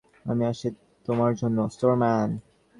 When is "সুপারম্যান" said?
1.71-2.29